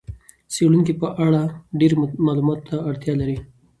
څېړونکي 0.53 0.93
په 1.01 1.07
اړه 1.25 1.41
ډېرې 1.79 1.95
مطالعاتو 2.25 2.65
ته 2.67 2.75
اړتیا 2.89 3.13
لري. 3.21 3.37